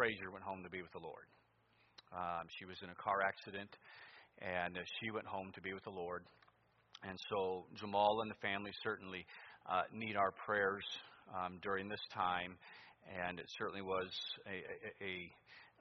[0.00, 1.28] Frazier went home to be with the Lord.
[2.16, 3.68] Um, she was in a car accident,
[4.40, 6.24] and uh, she went home to be with the Lord.
[7.04, 9.26] And so Jamal and the family certainly
[9.68, 10.84] uh, need our prayers
[11.36, 12.56] um, during this time.
[13.12, 14.08] And it certainly was
[14.48, 14.64] a,
[15.04, 15.28] a,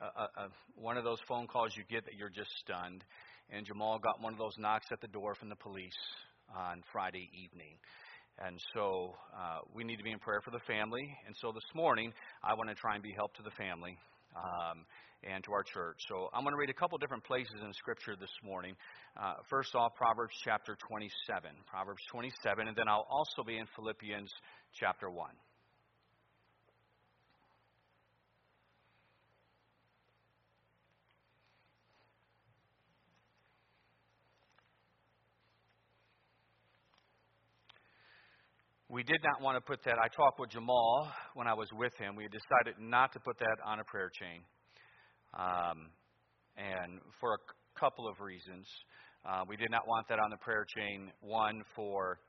[0.04, 3.06] a, a, one of those phone calls you get that you're just stunned.
[3.50, 6.02] And Jamal got one of those knocks at the door from the police
[6.54, 7.80] on Friday evening.
[8.44, 11.08] And so uh, we need to be in prayer for the family.
[11.26, 12.12] And so this morning,
[12.44, 13.98] I want to try and be help to the family.
[14.36, 14.86] Um,
[15.24, 15.98] and to our church.
[16.08, 18.74] So I'm going to read a couple different places in Scripture this morning.
[19.20, 21.52] Uh, first off, Proverbs chapter 27.
[21.68, 24.32] Proverbs 27, and then I'll also be in Philippians
[24.80, 25.28] chapter 1.
[39.00, 39.96] We did not want to put that.
[39.96, 42.18] I talked with Jamal when I was with him.
[42.18, 44.42] We decided not to put that on a prayer chain.
[45.40, 45.88] Um,
[46.58, 48.68] and for a couple of reasons.
[49.26, 51.14] Uh, we did not want that on the prayer chain.
[51.22, 52.20] One, for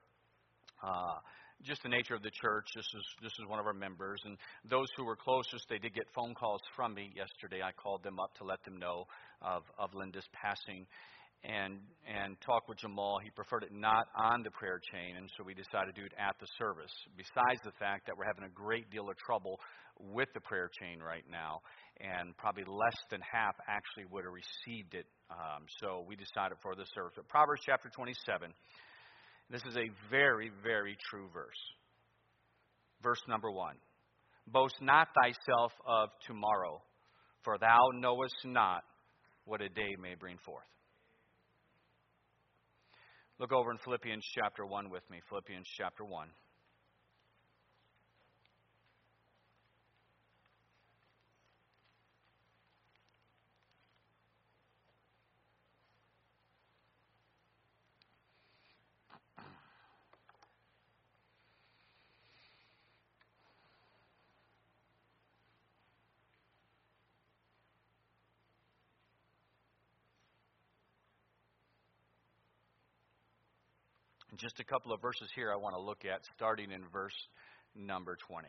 [0.80, 1.19] uh,
[1.64, 2.67] just the nature of the church.
[2.77, 4.39] This is this is one of our members, and
[4.70, 7.62] those who were closest, they did get phone calls from me yesterday.
[7.62, 9.06] I called them up to let them know
[9.42, 10.86] of of Linda's passing,
[11.44, 13.19] and and talk with Jamal.
[13.22, 16.12] He preferred it not on the prayer chain, and so we decided to do it
[16.19, 16.92] at the service.
[17.16, 19.61] Besides the fact that we're having a great deal of trouble
[19.98, 21.61] with the prayer chain right now,
[22.00, 25.06] and probably less than half actually would have received it.
[25.30, 27.12] Um, so we decided for the service.
[27.16, 28.52] But Proverbs chapter 27.
[29.50, 31.61] This is a very, very true verse.
[33.02, 33.77] Verse number one.
[34.46, 36.83] Boast not thyself of tomorrow,
[37.44, 38.83] for thou knowest not
[39.44, 40.66] what a day may bring forth.
[43.41, 45.22] Look over in Philippians chapter 1 with me.
[45.30, 46.28] Philippians chapter 1.
[74.40, 77.17] Just a couple of verses here I want to look at, starting in verse
[77.77, 78.48] number 20.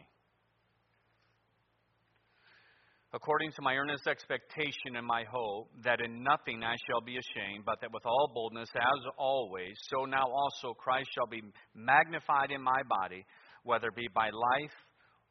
[3.13, 7.65] According to my earnest expectation and my hope, that in nothing I shall be ashamed,
[7.65, 11.41] but that with all boldness, as always, so now also Christ shall be
[11.75, 13.25] magnified in my body,
[13.63, 14.75] whether it be by life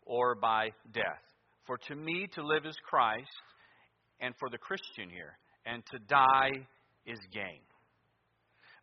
[0.05, 1.25] or by death.
[1.67, 3.31] For to me to live is Christ,
[4.21, 6.51] and for the Christian here, and to die
[7.07, 7.61] is gain.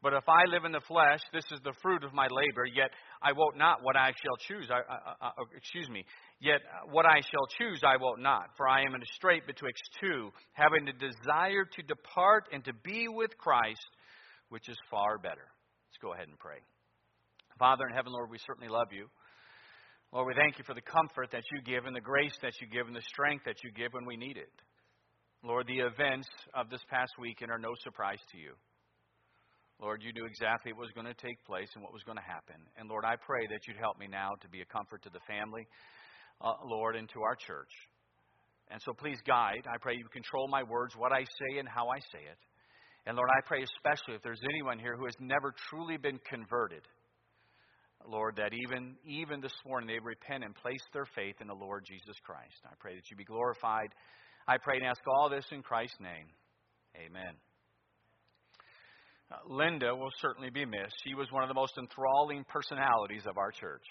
[0.04, 2.92] But if I live in the flesh, this is the fruit of my labor, yet
[3.22, 4.70] I won't what I shall choose.
[4.70, 6.06] I, I, I, excuse me.
[6.40, 9.90] Yet what I shall choose I won't not, for I am in a strait betwixt
[10.00, 13.88] two, having the desire to depart and to be with Christ,
[14.50, 15.50] which is far better.
[15.90, 16.60] Let's go ahead and pray.
[17.58, 19.08] Father in heaven, Lord, we certainly love you.
[20.14, 22.68] Lord, we thank you for the comfort that you give and the grace that you
[22.68, 24.54] give and the strength that you give when we need it.
[25.44, 28.54] Lord, the events of this past weekend are no surprise to you.
[29.80, 32.24] Lord, you knew exactly what was going to take place and what was going to
[32.24, 32.58] happen.
[32.78, 35.22] And Lord, I pray that you'd help me now to be a comfort to the
[35.28, 35.68] family,
[36.42, 37.70] uh, Lord, and to our church.
[38.70, 39.64] And so please guide.
[39.70, 42.40] I pray you control my words, what I say, and how I say it.
[43.06, 46.82] And Lord, I pray especially if there's anyone here who has never truly been converted,
[48.06, 51.86] Lord, that even, even this morning they repent and place their faith in the Lord
[51.88, 52.60] Jesus Christ.
[52.66, 53.94] I pray that you be glorified.
[54.48, 56.28] I pray and ask all this in Christ's name.
[56.98, 57.36] Amen.
[59.30, 60.96] Uh, Linda will certainly be missed.
[61.04, 63.84] She was one of the most enthralling personalities of our church.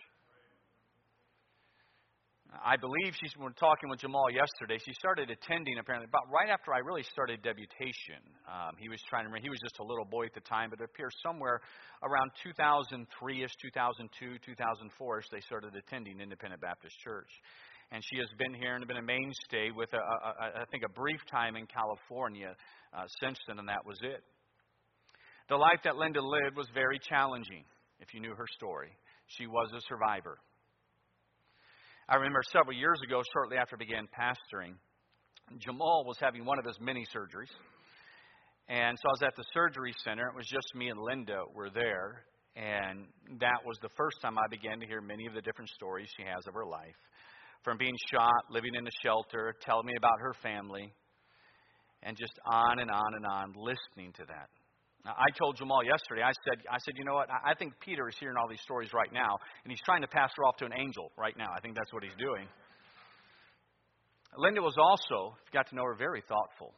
[2.64, 4.78] I believe she's been talking with Jamal yesterday.
[4.78, 8.22] She started attending apparently about right after I really started deputation.
[8.48, 9.42] Um, he was trying to remember.
[9.42, 11.60] He was just a little boy at the time, but it appears somewhere
[12.02, 17.28] around 2003ish, 2002, 2004ish, they started attending Independent Baptist Church.
[17.92, 20.82] And she has been here and been a mainstay with, a, a, a, I think,
[20.84, 22.54] a brief time in California
[22.96, 24.22] uh, since then, and that was it.
[25.48, 27.64] The life that Linda lived was very challenging,
[28.00, 28.90] if you knew her story.
[29.26, 30.38] She was a survivor.
[32.08, 34.74] I remember several years ago, shortly after I began pastoring,
[35.58, 37.50] Jamal was having one of his mini surgeries.
[38.68, 40.26] And so I was at the surgery center.
[40.26, 42.24] It was just me and Linda were there.
[42.56, 43.06] And
[43.38, 46.24] that was the first time I began to hear many of the different stories she
[46.24, 46.98] has of her life.
[47.62, 50.92] From being shot, living in a shelter, telling me about her family,
[52.02, 54.48] and just on and on and on, listening to that.
[55.06, 57.28] I told Jamal yesterday, I said, I said, you know what?
[57.30, 60.30] I think Peter is hearing all these stories right now, and he's trying to pass
[60.36, 61.48] her off to an angel right now.
[61.54, 62.46] I think that's what he's doing.
[64.36, 66.74] Linda was also, if you got to know her, very thoughtful.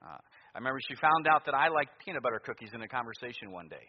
[0.00, 0.16] Uh,
[0.54, 3.68] I remember she found out that I liked peanut butter cookies in a conversation one
[3.68, 3.86] day.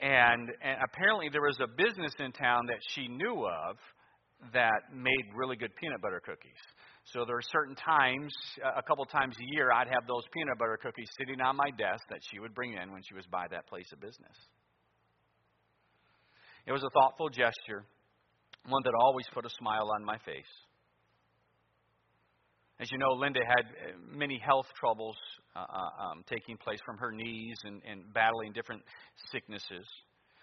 [0.00, 3.76] And, and apparently there was a business in town that she knew of
[4.52, 6.62] that made really good peanut butter cookies.
[7.12, 8.32] So there are certain times,
[8.62, 12.04] a couple times a year, I'd have those peanut butter cookies sitting on my desk
[12.10, 14.36] that she would bring in when she was by that place of business.
[16.66, 17.86] It was a thoughtful gesture,
[18.68, 20.52] one that always put a smile on my face.
[22.78, 25.16] As you know, Linda had uh, many health troubles
[25.56, 28.82] uh, uh, um, taking place from her knees and, and battling different
[29.32, 29.86] sicknesses.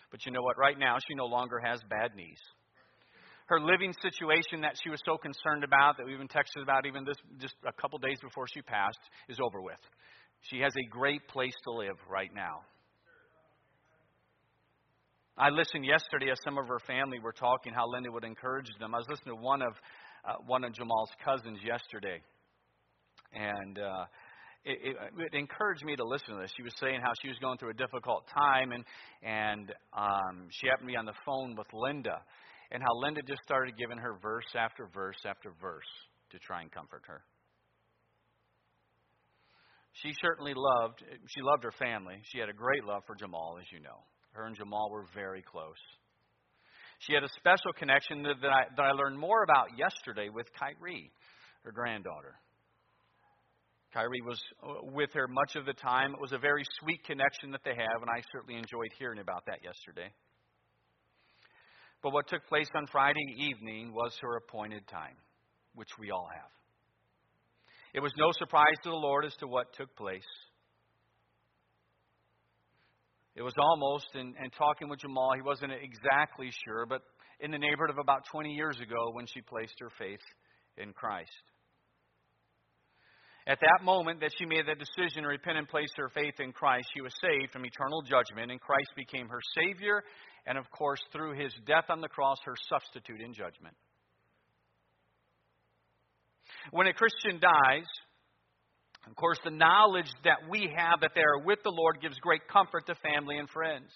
[0.09, 0.57] But you know what?
[0.57, 2.39] Right now, she no longer has bad knees.
[3.45, 7.05] Her living situation that she was so concerned about, that we even texted about even
[7.05, 8.99] this just a couple days before she passed,
[9.29, 9.79] is over with.
[10.49, 12.61] She has a great place to live right now.
[15.37, 18.95] I listened yesterday as some of her family were talking how Linda would encourage them.
[18.95, 19.73] I was listening to one of
[20.27, 22.21] uh, one of Jamal's cousins yesterday,
[23.33, 24.05] and uh,
[24.63, 26.51] it, it, it encouraged me to listen to this.
[26.55, 28.83] She was saying how she was going through a difficult time, and
[29.21, 32.21] and um, she happened to be on the phone with Linda,
[32.71, 35.91] and how Linda just started giving her verse after verse after verse
[36.31, 37.21] to try and comfort her.
[40.03, 42.15] She certainly loved she loved her family.
[42.31, 44.03] She had a great love for Jamal, as you know.
[44.33, 45.79] Her and Jamal were very close.
[46.99, 50.47] She had a special connection that, that, I, that I learned more about yesterday with
[50.57, 51.11] Kyrie,
[51.63, 52.35] her granddaughter.
[53.93, 56.11] Kyrie was uh, with her much of the time.
[56.13, 59.45] It was a very sweet connection that they have, and I certainly enjoyed hearing about
[59.47, 60.11] that yesterday.
[62.05, 65.15] But what took place on Friday evening was her appointed time,
[65.73, 66.51] which we all have.
[67.95, 70.21] It was no surprise to the Lord as to what took place.
[73.33, 77.01] It was almost, and, in talking with Jamal, he wasn't exactly sure, but
[77.39, 80.21] in the neighborhood of about 20 years ago when she placed her faith
[80.77, 81.31] in Christ.
[83.47, 86.51] At that moment that she made that decision to repent and place her faith in
[86.51, 90.03] Christ, she was saved from eternal judgment, and Christ became her Savior,
[90.45, 93.75] and of course, through his death on the cross, her substitute in judgment.
[96.71, 97.85] When a Christian dies,
[99.07, 102.47] of course, the knowledge that we have that they are with the Lord gives great
[102.47, 103.89] comfort to family and friends.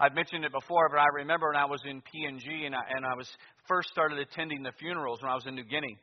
[0.00, 3.06] I've mentioned it before, but I remember when I was in PNG and I, and
[3.06, 3.28] I was
[3.68, 5.96] first started attending the funerals when I was in New Guinea.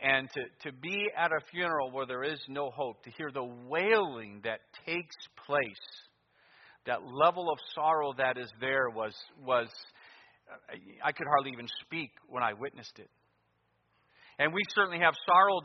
[0.00, 3.44] And to, to be at a funeral where there is no hope, to hear the
[3.44, 6.05] wailing that takes place,
[6.86, 9.12] that level of sorrow that is there was,
[9.44, 9.68] was
[11.04, 13.10] I could hardly even speak when I witnessed it.
[14.38, 15.60] And we certainly have sorrow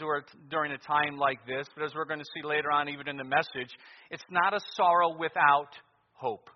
[0.50, 3.18] during a time like this, but as we're going to see later on, even in
[3.18, 3.70] the message,
[4.10, 5.70] it's not a sorrow without
[6.14, 6.50] hope.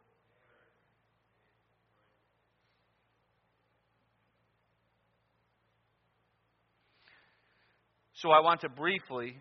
[8.13, 9.37] So I want to briefly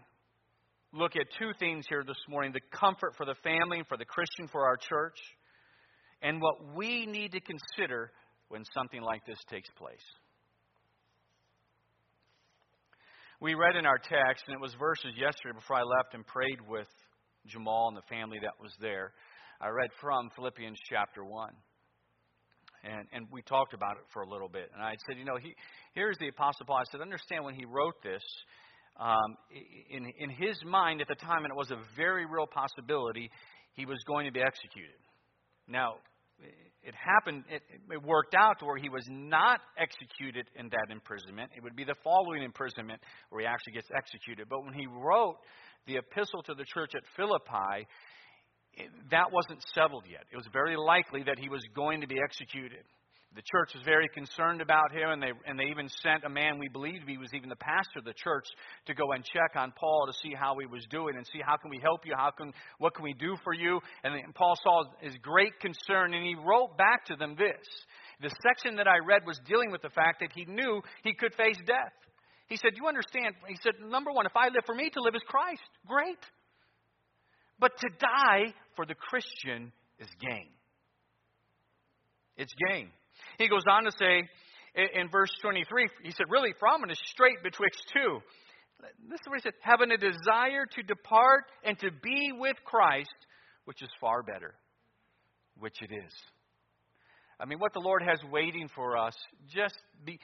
[0.94, 4.04] look at two things here this morning the comfort for the family, and for the
[4.04, 5.18] Christian, for our church,
[6.22, 8.12] and what we need to consider
[8.48, 10.04] when something like this takes place.
[13.40, 16.60] We read in our text, and it was verses yesterday before I left and prayed
[16.68, 16.88] with
[17.46, 19.12] Jamal and the family that was there.
[19.60, 21.50] I read from Philippians chapter 1.
[22.84, 24.70] And, and we talked about it for a little bit.
[24.74, 25.54] And I said, you know, he,
[25.94, 26.76] here's the Apostle Paul.
[26.76, 28.22] I said, understand when he wrote this,
[28.98, 29.36] um,
[29.90, 33.30] in, in his mind at the time, and it was a very real possibility,
[33.74, 34.98] he was going to be executed.
[35.66, 35.94] Now,
[36.82, 41.50] it happened, it, it, worked out to where he was not executed in that imprisonment.
[41.56, 44.48] It would be the following imprisonment where he actually gets executed.
[44.50, 45.36] But when he wrote
[45.86, 47.88] the epistle to the church at Philippi,
[49.10, 50.24] that wasn't settled yet.
[50.32, 52.84] It was very likely that he was going to be executed
[53.34, 56.58] the church was very concerned about him, and they, and they even sent a man
[56.58, 58.46] we believed he was even the pastor of the church
[58.86, 61.56] to go and check on Paul to see how he was doing and see how
[61.56, 63.80] can we help you, how can what can we do for you.
[64.04, 67.66] And, Paul saw his great concern, and he wrote back to them this.
[68.20, 71.34] The section that I read was dealing with the fact that he knew he could
[71.34, 71.92] face death.
[72.46, 75.14] He said, "You understand?" He said, "Number one, if I live for me to live
[75.14, 76.22] is Christ, great,
[77.58, 80.52] but to die for the Christian is gain.
[82.36, 82.92] It's gain."
[83.38, 84.22] He goes on to say
[84.74, 88.18] in verse 23, he said, Really, from is strait betwixt two.
[89.08, 93.14] This is what he said having a desire to depart and to be with Christ,
[93.64, 94.54] which is far better,
[95.58, 96.12] which it is.
[97.40, 99.14] I mean, what the Lord has waiting for us,
[99.52, 99.74] just
[100.04, 100.18] be,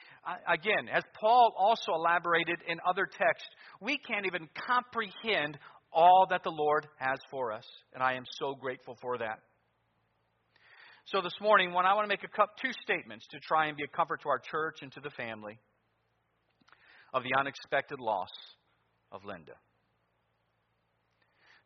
[0.48, 3.48] again, as Paul also elaborated in other texts,
[3.80, 5.58] we can't even comprehend
[5.92, 7.64] all that the Lord has for us.
[7.94, 9.40] And I am so grateful for that.
[11.12, 13.82] So this morning, when I want to make a two statements to try and be
[13.82, 15.58] a comfort to our church and to the family.
[17.12, 18.30] of the unexpected loss
[19.10, 19.54] of Linda.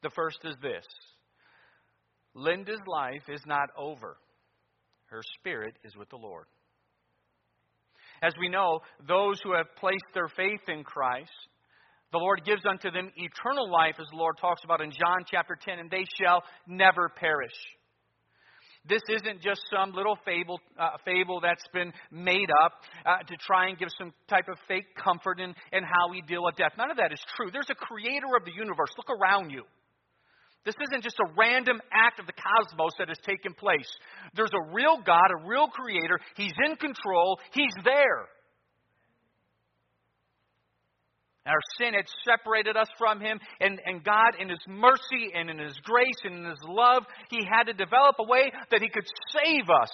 [0.02, 0.86] The first is this
[2.34, 4.16] Linda's life is not over,
[5.10, 6.46] her spirit is with the Lord.
[8.22, 11.28] As we know, those who have placed their faith in Christ,
[12.12, 15.58] the Lord gives unto them eternal life, as the Lord talks about in John chapter
[15.60, 17.52] 10, and they shall never perish.
[18.86, 22.72] This isn't just some little fable, uh, fable that's been made up
[23.06, 26.44] uh, to try and give some type of fake comfort in, in how we deal
[26.44, 26.72] with death.
[26.76, 27.48] None of that is true.
[27.50, 28.90] There's a creator of the universe.
[28.98, 29.64] Look around you.
[30.66, 33.88] This isn't just a random act of the cosmos that has taken place.
[34.34, 36.18] There's a real God, a real creator.
[36.36, 38.28] He's in control, He's there.
[41.46, 45.58] Our sin had separated us from Him, and, and God, in His mercy and in
[45.58, 49.06] His grace and in His love, He had to develop a way that He could
[49.28, 49.90] save us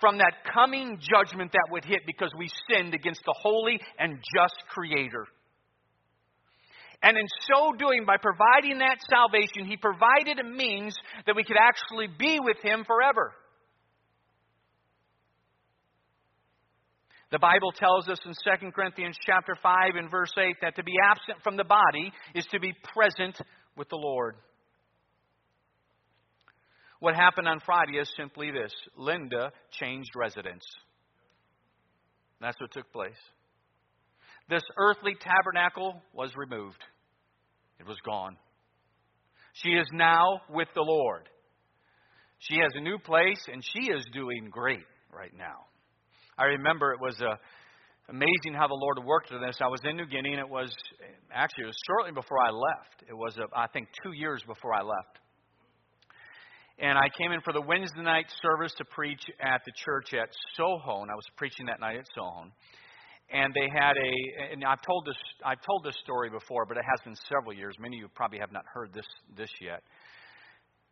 [0.00, 4.56] from that coming judgment that would hit because we sinned against the holy and just
[4.68, 5.26] Creator.
[7.02, 10.94] And in so doing, by providing that salvation, He provided a means
[11.26, 13.32] that we could actually be with Him forever.
[17.32, 20.92] The Bible tells us in 2 Corinthians chapter 5 and verse 8 that to be
[21.02, 23.40] absent from the body is to be present
[23.74, 24.36] with the Lord.
[27.00, 30.62] What happened on Friday is simply this Linda changed residence.
[32.38, 33.16] That's what took place.
[34.50, 36.84] This earthly tabernacle was removed,
[37.80, 38.36] it was gone.
[39.54, 41.30] She is now with the Lord.
[42.40, 45.71] She has a new place, and she is doing great right now.
[46.42, 47.36] I remember it was uh,
[48.08, 49.58] amazing how the Lord worked in this.
[49.62, 50.74] I was in New Guinea, and it was
[51.32, 53.06] actually it was shortly before I left.
[53.08, 55.22] It was uh, I think two years before I left.
[56.80, 60.30] And I came in for the Wednesday night service to preach at the church at
[60.58, 61.06] Sohon.
[61.10, 62.50] I was preaching that night at Sohon.
[63.30, 66.82] And they had a, and I've told this, I've told this story before, but it
[66.82, 67.76] has been several years.
[67.78, 69.06] Many of you probably have not heard this
[69.36, 69.84] this yet.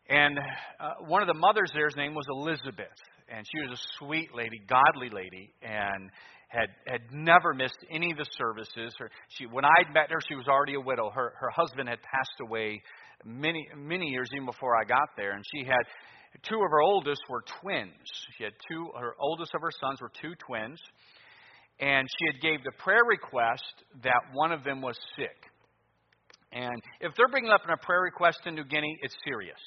[0.09, 2.99] And uh, one of the mothers there's name was Elizabeth
[3.31, 6.11] and she was a sweet lady, godly lady, and
[6.49, 8.95] had had never missed any of the services.
[8.99, 11.11] Her, she, when I'd met her, she was already a widow.
[11.11, 12.83] Her her husband had passed away
[13.25, 15.85] many many years even before I got there, and she had
[16.49, 18.07] two of her oldest were twins.
[18.37, 18.91] She had two.
[18.99, 20.81] Her oldest of her sons were two twins,
[21.79, 25.37] and she had gave the prayer request that one of them was sick.
[26.53, 29.61] And if they're bringing up a prayer request in New Guinea, it's serious.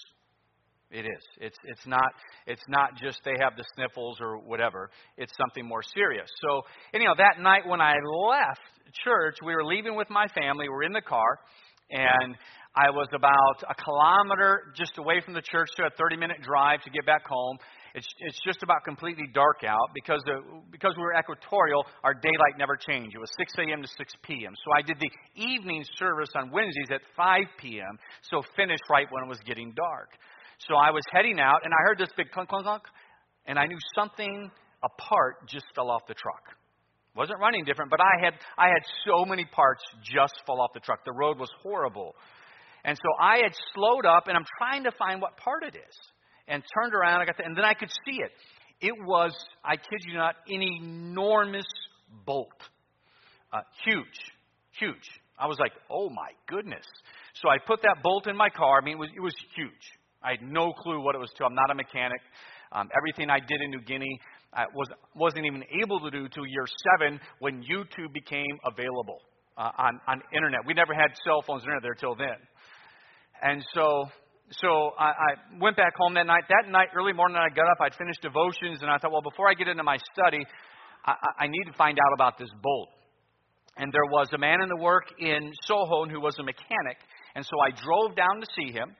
[0.93, 1.23] It is.
[1.41, 2.13] It's it's not
[2.45, 4.91] it's not just they have the sniffles or whatever.
[5.17, 6.29] It's something more serious.
[6.39, 6.61] So
[6.93, 7.95] anyhow, that night when I
[8.29, 8.61] left
[9.03, 10.69] church, we were leaving with my family.
[10.69, 11.39] We're in the car,
[11.89, 12.37] and
[12.75, 16.83] I was about a kilometer just away from the church to a 30 minute drive
[16.83, 17.57] to get back home.
[17.95, 22.57] It's it's just about completely dark out because the because we were equatorial, our daylight
[22.59, 23.15] never changed.
[23.15, 23.81] It was 6 a.m.
[23.81, 24.53] to 6 p.m.
[24.53, 25.09] So I did the
[25.41, 27.97] evening service on Wednesdays at 5 p.m.
[28.29, 30.09] So finished right when it was getting dark.
[30.67, 32.83] So I was heading out, and I heard this big clunk, clunk, clunk,
[33.45, 34.49] and I knew something,
[34.83, 36.55] a part, just fell off the truck.
[37.15, 40.79] Wasn't running different, but I had I had so many parts just fall off the
[40.79, 41.05] truck.
[41.05, 42.15] The road was horrible,
[42.83, 45.95] and so I had slowed up, and I'm trying to find what part it is,
[46.47, 47.21] and turned around.
[47.21, 48.31] I got the, and then I could see it.
[48.81, 49.31] It was,
[49.63, 51.67] I kid you not, an enormous
[52.25, 52.49] bolt,
[53.51, 54.19] uh, huge,
[54.79, 55.07] huge.
[55.37, 56.85] I was like, oh my goodness.
[57.35, 58.79] So I put that bolt in my car.
[58.81, 59.71] I mean, it was, it was huge.
[60.23, 61.45] I had no clue what it was to.
[61.45, 62.21] I'm not a mechanic.
[62.71, 64.19] Um, everything I did in New Guinea
[64.55, 69.19] I was, wasn't even able to do till year seven when YouTube became available
[69.57, 70.61] uh, on, on internet.
[70.65, 72.37] We never had cell phones and internet there till then.
[73.41, 74.05] And so,
[74.51, 76.43] so I, I went back home that night.
[76.49, 77.77] That night, early morning, I got up.
[77.81, 80.45] I'd finished devotions, and I thought, well, before I get into my study,
[81.05, 82.89] I, I need to find out about this bolt.
[83.77, 86.97] And there was a man in the work in Sohon who was a mechanic,
[87.35, 88.95] and so I drove down to see him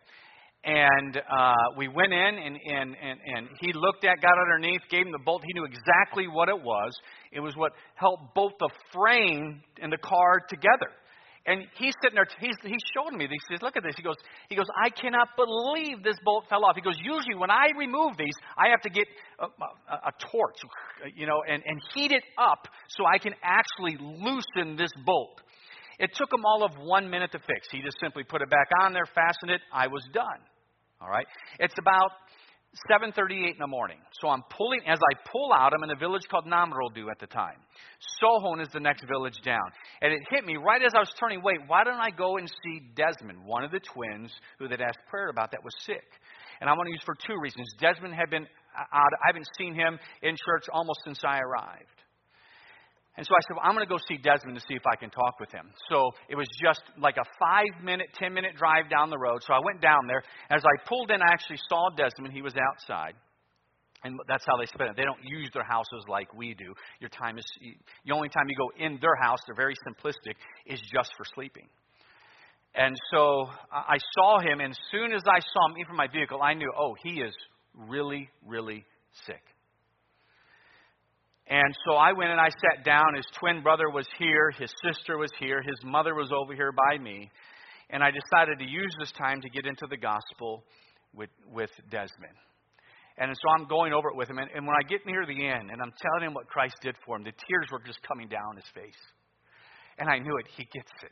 [0.66, 5.06] and uh, we went in and, and, and, and he looked at got underneath gave
[5.06, 6.92] him the bolt he knew exactly what it was
[7.32, 10.88] it was what helped bolt the frame and the car together
[11.46, 14.16] and he's sitting there he's, he's showing me he says look at this he goes
[14.48, 18.16] he goes i cannot believe this bolt fell off he goes usually when i remove
[18.18, 19.06] these i have to get
[19.40, 20.56] a, a, a torch
[21.14, 25.42] you know and, and heat it up so i can actually loosen this bolt
[26.00, 27.68] it took him all of one minute to fix.
[27.72, 29.62] He just simply put it back on there, fastened it.
[29.72, 30.42] I was done.
[31.04, 31.28] All right?
[31.60, 32.12] It's about
[32.90, 33.98] 7:38 in the morning.
[34.22, 35.74] So I'm pulling as I pull out.
[35.74, 37.58] I'm in a village called Namrodu at the time.
[38.22, 41.44] Sohon is the next village down, and it hit me right as I was turning.
[41.44, 45.06] Wait, why don't I go and see Desmond, one of the twins who they'd asked
[45.08, 46.04] prayer about that was sick?
[46.62, 47.68] And I want to use for two reasons.
[47.80, 49.12] Desmond had been uh, out.
[49.24, 51.93] I haven't seen him in church almost since I arrived.
[53.16, 54.96] And so I said, well, I'm going to go see Desmond to see if I
[54.96, 55.70] can talk with him.
[55.90, 59.44] So it was just like a five minute, ten minute drive down the road.
[59.46, 60.24] So I went down there.
[60.50, 62.34] As I pulled in, I actually saw Desmond.
[62.34, 63.14] He was outside.
[64.04, 64.98] And that's how they spend it.
[64.98, 66.74] They don't use their houses like we do.
[67.00, 67.46] Your time is,
[68.06, 71.68] the only time you go in their house, they're very simplistic, is just for sleeping.
[72.76, 76.08] And so I saw him, and as soon as I saw him in from my
[76.08, 77.34] vehicle, I knew, oh, he is
[77.88, 78.84] really, really
[79.26, 79.42] sick.
[81.48, 83.16] And so I went and I sat down.
[83.16, 86.98] His twin brother was here, his sister was here, his mother was over here by
[86.98, 87.30] me.
[87.90, 90.64] And I decided to use this time to get into the gospel
[91.14, 92.38] with, with Desmond.
[93.18, 94.40] And so I'm going over it with him.
[94.40, 96.96] And, and when I get near the end and I'm telling him what Christ did
[97.06, 99.02] for him, the tears were just coming down his face.
[100.00, 100.48] And I knew it.
[100.58, 101.12] He gets it.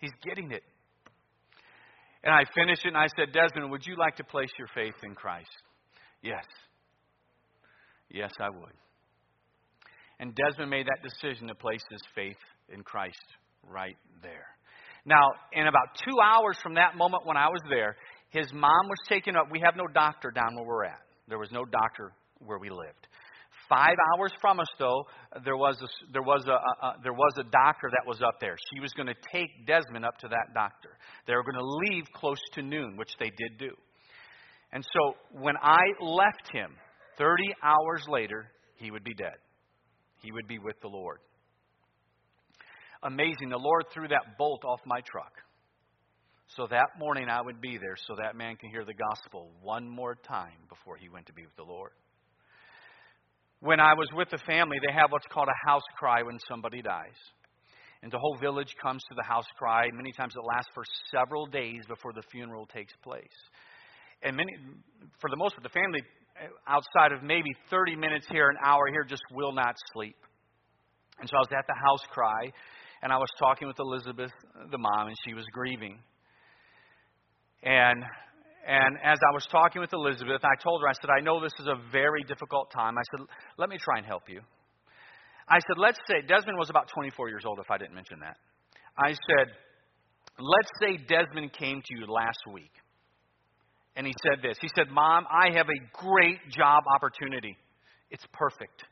[0.00, 0.62] He's getting it.
[2.22, 4.94] And I finished it and I said, Desmond, would you like to place your faith
[5.02, 5.48] in Christ?
[6.22, 6.44] Yes.
[8.10, 8.72] Yes, I would.
[10.20, 12.36] And Desmond made that decision to place his faith
[12.72, 13.24] in Christ
[13.62, 14.46] right there.
[15.04, 17.96] Now, in about two hours from that moment when I was there,
[18.30, 19.46] his mom was taken up.
[19.50, 21.00] We have no doctor down where we're at.
[21.28, 23.06] There was no doctor where we lived.
[23.68, 25.04] Five hours from us, though,
[25.44, 28.56] there was a, there was a, a, there was a doctor that was up there.
[28.72, 30.90] She was going to take Desmond up to that doctor.
[31.26, 33.70] They were going to leave close to noon, which they did do.
[34.72, 36.70] And so when I left him,
[37.18, 39.36] 30 hours later, he would be dead
[40.22, 41.18] he would be with the Lord.
[43.02, 43.50] Amazing.
[43.50, 45.32] The Lord threw that bolt off my truck.
[46.56, 49.88] So that morning I would be there so that man can hear the gospel one
[49.88, 51.92] more time before he went to be with the Lord.
[53.60, 56.80] When I was with the family, they have what's called a house cry when somebody
[56.80, 57.18] dies.
[58.02, 59.90] And the whole village comes to the house cry.
[59.92, 63.38] Many times it lasts for several days before the funeral takes place.
[64.22, 64.52] And many,
[65.20, 66.02] for the most part, the family
[66.66, 70.16] outside of maybe 30 minutes here, an hour here, just will not sleep.
[71.20, 72.52] And so I was at the house cry,
[73.02, 74.30] and I was talking with Elizabeth,
[74.70, 75.98] the mom, and she was grieving.
[77.62, 78.04] And
[78.66, 81.54] and as I was talking with Elizabeth, I told her, I said, I know this
[81.58, 82.98] is a very difficult time.
[82.98, 84.42] I said, let me try and help you.
[85.48, 88.36] I said, let's say, Desmond was about 24 years old, if I didn't mention that.
[88.98, 89.48] I said,
[90.38, 92.72] let's say Desmond came to you last week
[93.98, 94.56] and he said this.
[94.62, 97.58] He said, Mom, I have a great job opportunity.
[98.10, 98.84] It's perfect.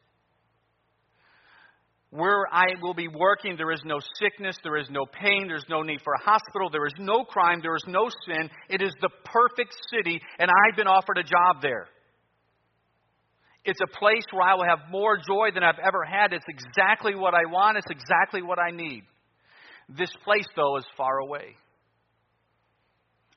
[2.10, 5.82] Where I will be working, there is no sickness, there is no pain, there's no
[5.82, 8.50] need for a hospital, there is no crime, there is no sin.
[8.68, 11.86] It is the perfect city, and I've been offered a job there.
[13.64, 16.32] It's a place where I will have more joy than I've ever had.
[16.32, 19.04] It's exactly what I want, it's exactly what I need.
[19.88, 21.54] This place, though, is far away.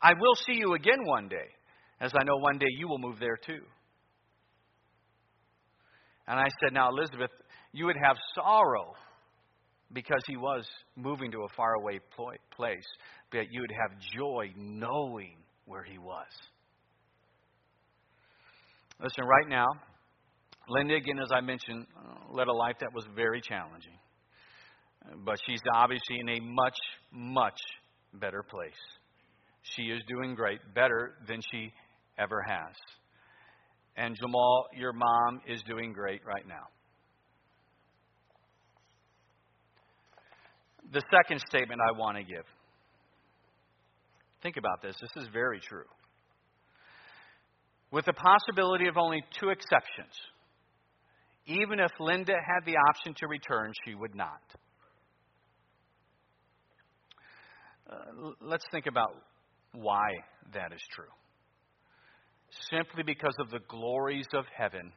[0.02, 1.59] I will see you again one day
[2.00, 3.62] as I know one day you will move there too.
[6.28, 7.32] And I said, Now, Elizabeth,
[7.72, 8.94] you would have sorrow
[9.92, 12.00] because he was moving to a faraway
[12.56, 12.86] place,
[13.32, 16.28] but you would have joy knowing where he was.
[19.02, 19.66] Listen, right now,
[20.68, 23.98] Linda, again, as I mentioned, uh, led a life that was very challenging.
[25.26, 26.78] But she's obviously in a much,
[27.12, 27.60] much
[28.14, 28.72] better place.
[29.64, 31.72] She is doing great, better than she
[32.20, 32.76] ever has.
[33.96, 36.68] And Jamal, your mom is doing great right now.
[40.92, 42.46] The second statement I want to give.
[44.42, 44.96] Think about this.
[45.02, 45.84] This is very true.
[47.92, 50.14] With the possibility of only two exceptions,
[51.46, 54.42] even if Linda had the option to return, she would not.
[57.92, 59.16] Uh, let's think about
[59.74, 60.08] why
[60.54, 61.06] that is true
[62.72, 64.92] simply because of the glories of heaven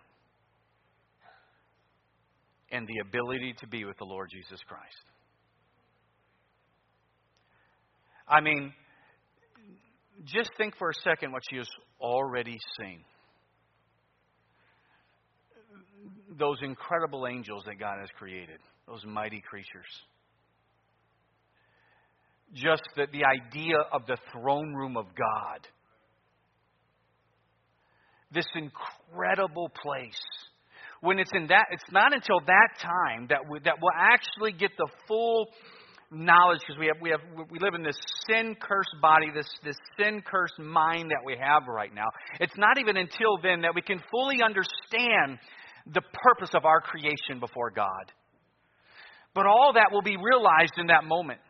[2.70, 5.04] and the ability to be with the Lord Jesus Christ.
[8.26, 8.72] I mean,
[10.24, 11.68] just think for a second what she has
[12.00, 13.04] already seen.
[16.38, 19.86] Those incredible angels that God has created, those mighty creatures.
[22.54, 25.66] Just that the idea of the throne room of God
[28.32, 30.20] this incredible place.
[31.00, 34.70] When it's in that, it's not until that time that we, that we'll actually get
[34.78, 35.48] the full
[36.12, 37.96] knowledge because we have we have we live in this
[38.28, 42.06] sin cursed body, this this sin cursed mind that we have right now.
[42.38, 45.38] It's not even until then that we can fully understand
[45.92, 48.12] the purpose of our creation before God.
[49.34, 51.40] But all that will be realized in that moment.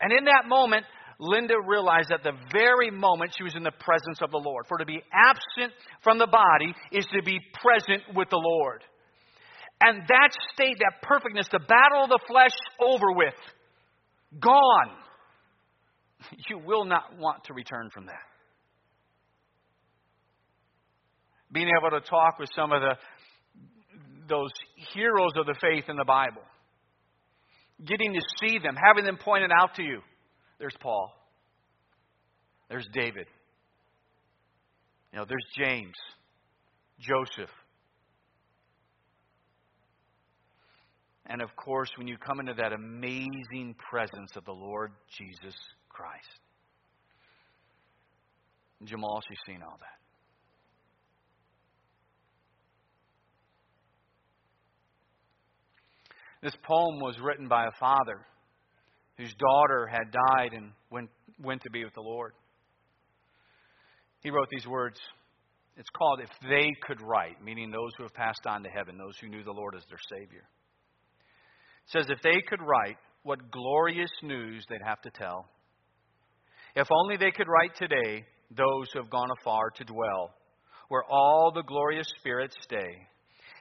[0.00, 0.84] And in that moment,
[1.18, 4.66] Linda realized at the very moment she was in the presence of the Lord.
[4.68, 8.84] For to be absent from the body is to be present with the Lord.
[9.80, 13.34] And that state, that perfectness, the battle of the flesh over with,
[14.40, 14.90] gone.
[16.50, 18.26] You will not want to return from that.
[21.52, 22.96] Being able to talk with some of the
[24.28, 24.50] those
[24.92, 26.42] heroes of the faith in the Bible.
[27.84, 30.00] Getting to see them, having them pointed out to you.
[30.58, 31.12] There's Paul.
[32.68, 33.26] There's David.
[35.12, 35.94] You know, there's James,
[37.00, 37.50] Joseph.
[41.26, 45.54] And of course, when you come into that amazing presence of the Lord Jesus
[45.88, 46.40] Christ.
[48.84, 49.98] Jamal, she's seen all that.
[56.40, 58.24] This poem was written by a father
[59.18, 62.32] whose daughter had died and went, went to be with the Lord.
[64.22, 64.98] He wrote these words.
[65.76, 69.16] It's called If They Could Write, meaning those who have passed on to heaven, those
[69.20, 70.42] who knew the Lord as their Savior.
[71.86, 75.46] It says, If they could write, what glorious news they'd have to tell.
[76.74, 80.34] If only they could write today, those who have gone afar to dwell,
[80.88, 83.06] where all the glorious spirits stay.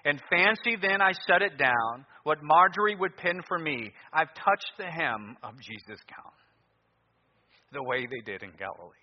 [0.08, 3.92] And fancy then I set it down, what Marjorie would pen for me.
[4.14, 6.32] I've touched the hem of Jesus' gown,
[7.74, 8.96] the way they did in Galilee.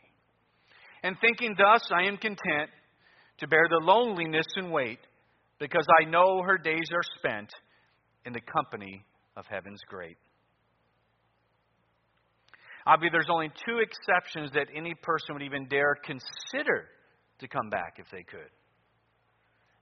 [1.03, 2.71] And thinking thus, I am content
[3.37, 4.99] to bear the loneliness and wait,
[5.59, 7.51] because I know her days are spent
[8.25, 9.05] in the company
[9.37, 10.17] of heaven's great.
[12.87, 16.87] I Obviously, there's only two exceptions that any person would even dare consider
[17.41, 18.49] to come back if they could.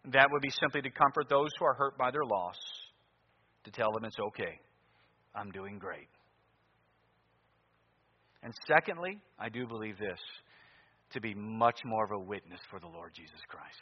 [0.06, 2.56] That would be simply to comfort those who are hurt by their loss,
[3.64, 4.58] to tell them it's okay.
[5.34, 6.08] I'm doing great.
[8.42, 10.18] And secondly, I do believe this
[11.12, 13.76] to be much more of a witness for the Lord Jesus Christ.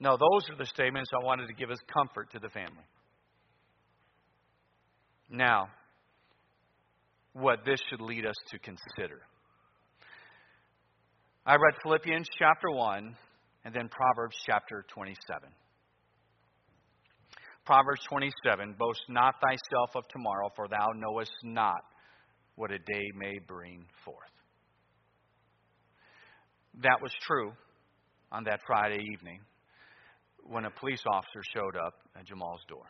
[0.00, 2.84] Now, those are the statements I wanted to give as comfort to the family.
[5.28, 5.68] Now,
[7.32, 9.20] what this should lead us to consider.
[11.48, 13.16] I read Philippians chapter 1
[13.64, 15.48] and then Proverbs chapter 27.
[17.64, 21.80] Proverbs 27 Boast not thyself of tomorrow, for thou knowest not
[22.56, 24.18] what a day may bring forth.
[26.82, 27.52] That was true
[28.30, 29.40] on that Friday evening
[30.42, 32.84] when a police officer showed up at Jamal's door.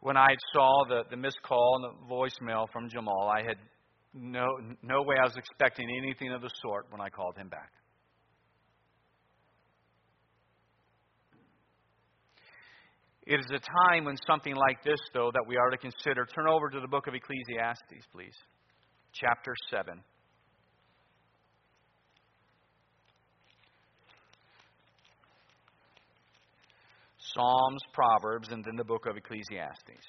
[0.00, 3.58] When I saw the, the missed call and the voicemail from Jamal, I had
[4.14, 4.46] no,
[4.82, 7.70] no way I was expecting anything of the sort when I called him back.
[13.26, 16.26] It is a time when something like this, though, that we are to consider.
[16.26, 18.34] Turn over to the book of Ecclesiastes, please.
[19.12, 20.02] Chapter 7.
[27.18, 30.02] Psalms, Proverbs, and then the book of Ecclesiastes.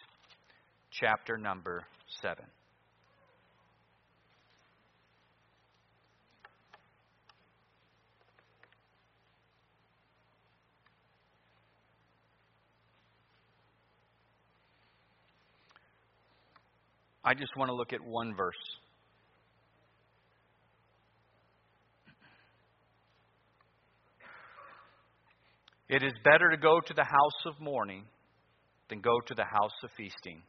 [0.90, 1.84] Chapter number
[2.22, 2.44] 7.
[17.24, 18.56] I just want to look at one verse.
[25.88, 28.06] It is better to go to the house of mourning
[28.90, 30.42] than go to the house of feasting,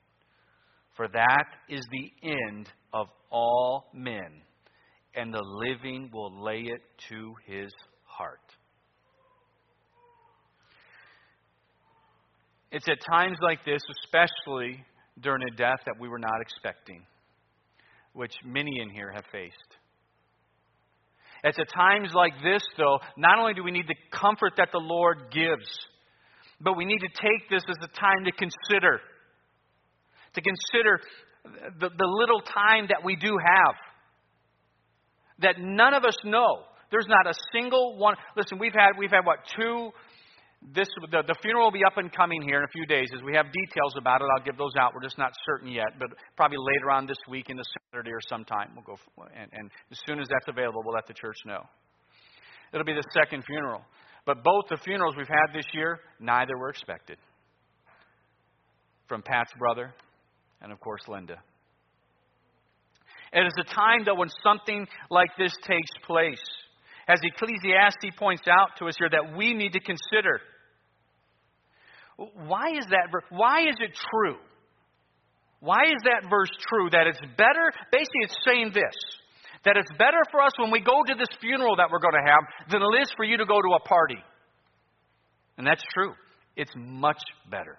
[0.97, 4.43] for that is the end of all men,
[5.15, 7.73] and the living will lay it to his
[8.05, 8.39] heart.
[12.71, 14.85] It's at times like this, especially
[15.20, 17.03] during a death that we were not expecting,
[18.12, 19.57] which many in here have faced.
[21.44, 24.79] It's at times like this, though, not only do we need the comfort that the
[24.79, 25.66] Lord gives,
[26.61, 29.01] but we need to take this as a time to consider.
[30.35, 31.01] To consider
[31.81, 33.75] the, the little time that we do have.
[35.40, 36.62] That none of us know.
[36.92, 38.14] There's not a single one.
[38.37, 39.90] Listen, we've had, we've had what, two
[40.75, 43.11] this the, the funeral will be up and coming here in a few days.
[43.14, 44.92] As we have details about it, I'll give those out.
[44.94, 48.20] We're just not certain yet, but probably later on this week, in the Saturday or
[48.29, 48.96] sometime, we'll go.
[49.37, 51.62] And, and as soon as that's available, we'll let the church know.
[52.72, 53.83] It'll be the second funeral,
[54.25, 57.18] but both the funerals we've had this year, neither were expected.
[59.09, 59.92] From Pat's brother,
[60.62, 61.37] and of course Linda.
[63.33, 66.40] It is a time, though, when something like this takes place
[67.09, 70.40] as Ecclesiastes points out to us here, that we need to consider.
[72.16, 73.09] Why is that?
[73.31, 74.37] Why is it true?
[75.61, 76.90] Why is that verse true?
[76.90, 77.70] That it's better?
[77.90, 78.94] Basically, it's saying this
[79.64, 82.31] That it's better for us when we go to this funeral that we're going to
[82.31, 84.18] have than it is for you to go to a party.
[85.59, 86.12] And that's true.
[86.57, 87.20] It's much
[87.51, 87.79] better.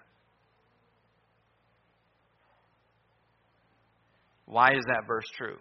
[4.46, 5.56] Why is that verse true?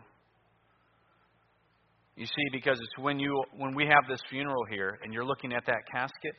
[2.15, 5.51] You see, because it's when you when we have this funeral here and you're looking
[5.51, 6.35] at that casket,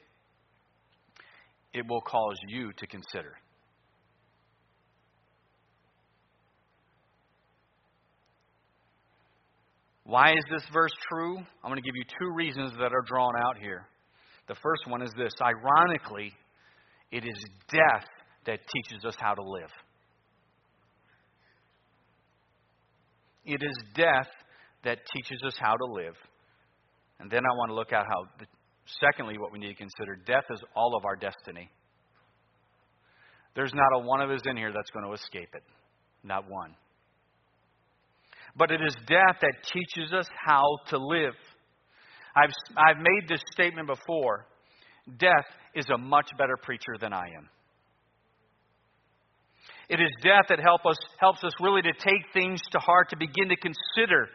[1.75, 3.35] it will cause you to consider.
[10.05, 11.37] Why is this verse true?
[11.37, 13.87] I'm going to give you two reasons that are drawn out here.
[14.47, 16.33] The first one is this ironically,
[17.11, 18.07] it is death
[18.47, 19.71] that teaches us how to live.
[23.47, 24.29] It is death
[24.85, 26.15] that teaches us how to live.
[27.21, 28.47] And then I want to look at how,
[29.01, 31.70] secondly, what we need to consider death is all of our destiny.
[33.55, 35.62] There's not a one of us in here that's going to escape it.
[36.23, 36.75] Not one.
[38.57, 41.35] But it is death that teaches us how to live.
[42.37, 44.47] I've, I've made this statement before.
[45.18, 47.49] Death is a much better preacher than I am.
[49.88, 53.16] It is death that help us, helps us really to take things to heart, to
[53.16, 54.29] begin to consider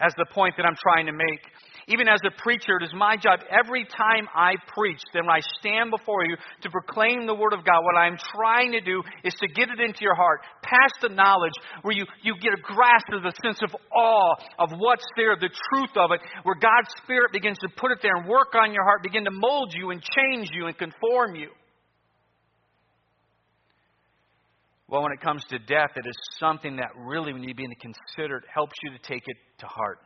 [0.00, 1.42] as the point that I'm trying to make.
[1.88, 5.90] Even as a preacher, it is my job every time I preach, then I stand
[5.90, 9.48] before you to proclaim the Word of God, what I'm trying to do is to
[9.48, 13.22] get it into your heart, past the knowledge, where you, you get a grasp of
[13.22, 17.56] the sense of awe of what's there, the truth of it, where God's Spirit begins
[17.60, 20.50] to put it there and work on your heart, begin to mold you and change
[20.52, 21.48] you and conform you.
[24.88, 27.80] Well, when it comes to death, it is something that really, when you begin to
[27.80, 30.00] consider it, helps you to take it to heart.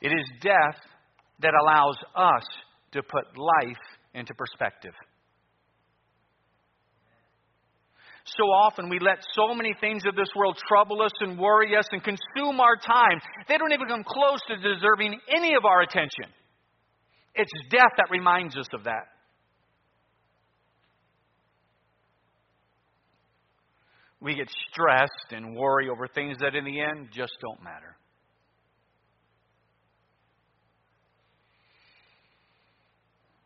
[0.00, 0.80] It is death
[1.40, 2.44] that allows us
[2.92, 3.76] to put life
[4.14, 4.94] into perspective.
[8.36, 11.86] So often we let so many things of this world trouble us and worry us
[11.92, 13.20] and consume our time.
[13.48, 16.26] They don't even come close to deserving any of our attention.
[17.34, 19.08] It's death that reminds us of that.
[24.20, 27.97] We get stressed and worry over things that in the end just don't matter.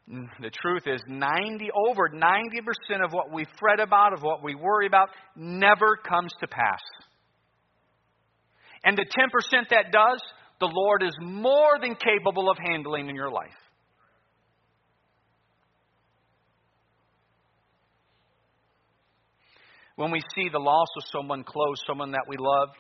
[0.09, 4.87] The truth is 90 over 90% of what we fret about, of what we worry
[4.87, 6.83] about never comes to pass.
[8.85, 10.21] And the 10% that does,
[10.61, 13.51] the Lord is more than capable of handling in your life.
[19.97, 22.79] When we see the loss of someone close, someone that we loved,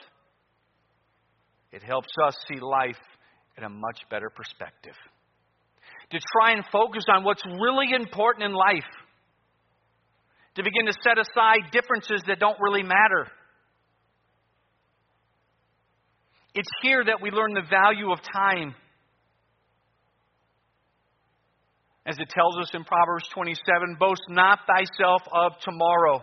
[1.71, 2.99] it helps us see life
[3.57, 4.95] in a much better perspective.
[6.13, 8.89] To try and focus on what's really important in life.
[10.57, 13.29] To begin to set aside differences that don't really matter.
[16.55, 18.75] It's here that we learn the value of time.
[22.05, 26.23] As it tells us in Proverbs 27 boast not thyself of tomorrow.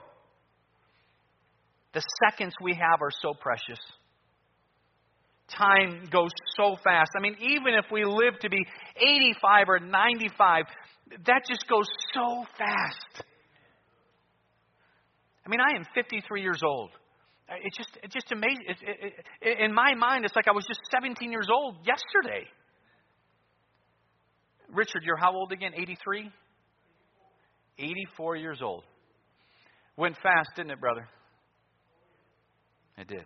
[1.94, 3.80] The seconds we have are so precious.
[5.58, 7.12] Time goes so fast.
[7.18, 8.66] I mean, even if we live to be
[8.98, 10.66] 85 or 95,
[11.26, 13.26] that just goes so fast.
[15.46, 16.92] I mean, I am 53 years old.
[17.50, 18.66] Uh, it's just, it's just amazing.
[18.68, 22.46] It, it, it, in my mind, it's like I was just 17 years old yesterday.
[24.72, 25.72] Richard, you're how old again?
[25.76, 26.30] 83?
[27.80, 28.84] 84 years old.
[29.98, 31.08] Went fast, didn't it, brother?
[32.98, 33.26] It did.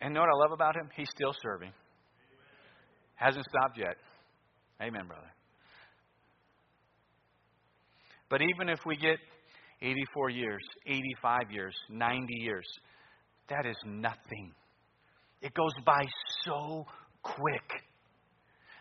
[0.00, 0.88] And know what I love about him?
[0.96, 1.72] He's still serving.
[3.14, 3.96] Hasn't stopped yet.
[4.80, 5.32] Amen, brother.
[8.28, 9.18] But even if we get
[9.80, 12.66] 84 years, 85 years, 90 years,
[13.48, 14.52] that is nothing.
[15.40, 16.02] It goes by
[16.44, 16.86] so
[17.22, 17.82] quick.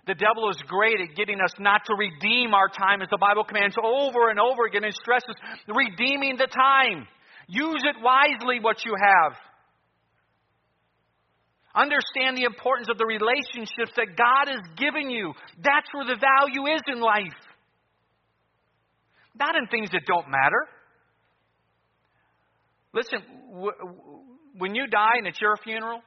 [0.08, 3.44] The devil is great at getting us not to redeem our time, as the Bible
[3.44, 5.36] commands over and over again and stresses
[5.68, 7.08] redeeming the time.
[7.48, 9.34] Use it wisely, what you have.
[11.76, 15.34] Understand the importance of the relationships that God has given you.
[15.58, 17.36] That's where the value is in life.
[19.38, 20.68] Not in things that don't matter.
[22.94, 23.20] Listen,
[24.58, 26.00] when you die and it's your funeral,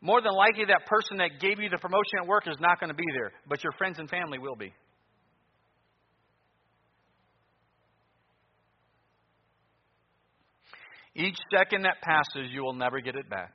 [0.00, 2.90] more than likely that person that gave you the promotion at work is not going
[2.90, 4.72] to be there, but your friends and family will be.
[11.14, 13.52] Each second that passes, you will never get it back.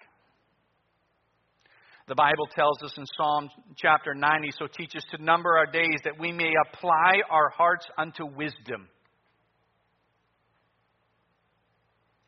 [2.07, 5.99] The Bible tells us in Psalm chapter 90 so teach us to number our days
[6.05, 8.87] that we may apply our hearts unto wisdom.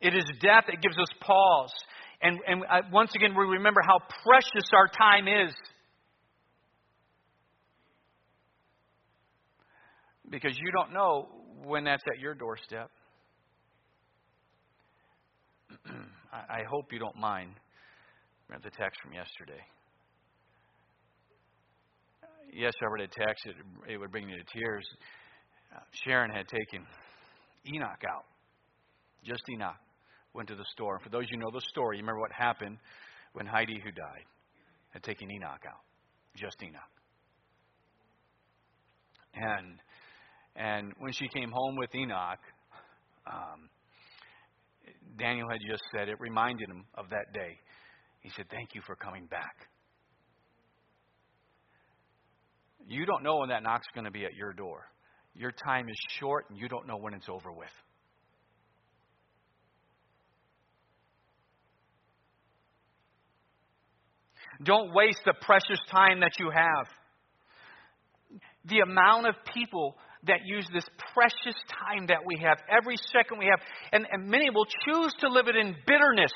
[0.02, 1.72] It is death that gives us pause.
[2.20, 5.54] And, and uh, once again, we remember how precious our time is.
[10.28, 11.28] Because you don't know
[11.64, 12.90] when that's at your doorstep.
[16.32, 17.54] I hope you don't mind.
[18.58, 19.60] The text from yesterday.
[22.52, 23.54] Yes, I read a text, it,
[23.92, 24.84] it would bring me to tears.
[25.74, 26.84] Uh, Sharon had taken
[27.72, 28.24] Enoch out,
[29.24, 29.76] just Enoch
[30.34, 30.98] went to the store.
[30.98, 32.78] For those you who know the story, you remember what happened
[33.32, 34.26] when Heidi, who died,
[34.90, 35.82] had taken Enoch out.
[36.36, 36.80] Just Enoch.
[39.34, 39.78] And
[40.56, 42.40] and when she came home with Enoch,
[43.26, 43.68] um,
[45.18, 47.58] Daniel had just said it reminded him of that day.
[48.20, 49.68] He said, "Thank you for coming back."
[52.86, 54.90] You don't know when that knock's going to be at your door.
[55.34, 57.70] Your time is short, and you don't know when it's over with.
[64.62, 66.86] Don't waste the precious time that you have.
[68.66, 73.46] The amount of people that use this precious time that we have, every second we
[73.46, 73.60] have,
[73.92, 76.32] and, and many will choose to live it in bitterness.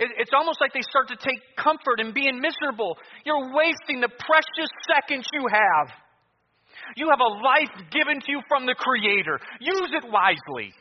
[0.00, 2.96] It, it's almost like they start to take comfort in being miserable.
[3.24, 5.88] You're wasting the precious seconds you have.
[6.96, 9.38] You have a life given to you from the Creator.
[9.60, 10.72] Use it wisely.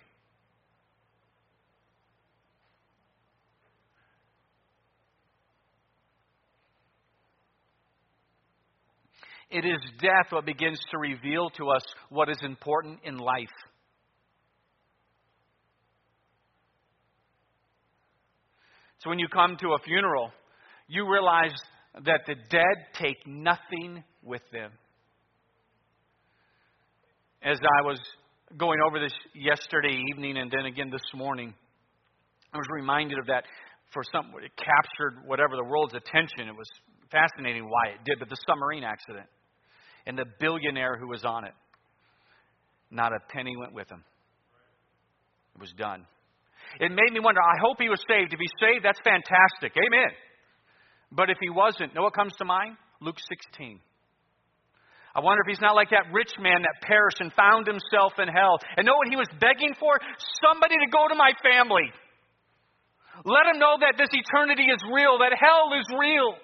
[9.52, 13.48] It is death what begins to reveal to us what is important in life.
[19.00, 20.32] So when you come to a funeral,
[20.88, 21.56] you realize
[22.06, 24.72] that the dead take nothing with them.
[27.42, 28.00] As I was
[28.58, 31.54] going over this yesterday evening and then again this morning,
[32.54, 33.46] I was reminded of that
[33.94, 36.50] for some it captured whatever the world's attention.
[36.50, 36.68] It was
[37.12, 39.28] fascinating why it did, but the submarine accident
[40.06, 41.54] and the billionaire who was on it.
[42.92, 44.04] Not a penny went with him.
[45.56, 46.06] It was done.
[46.80, 48.34] It made me wonder, I hope he was saved.
[48.34, 49.74] If he's saved, that's fantastic.
[49.74, 50.14] Amen.
[51.12, 52.78] But if he wasn't, know what comes to mind?
[53.02, 53.80] Luke 16.
[55.16, 58.30] I wonder if he's not like that rich man that perished and found himself in
[58.30, 58.62] hell.
[58.78, 59.98] And know what he was begging for?
[60.46, 61.90] Somebody to go to my family.
[63.26, 66.38] Let him know that this eternity is real, that hell is real.